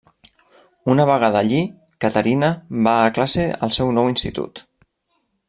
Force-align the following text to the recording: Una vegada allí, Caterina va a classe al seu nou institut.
Una 0.93 1.03
vegada 1.09 1.41
allí, 1.45 1.59
Caterina 2.05 2.49
va 2.89 2.95
a 3.03 3.13
classe 3.19 3.47
al 3.69 3.77
seu 3.79 3.93
nou 3.99 4.11
institut. 4.15 4.65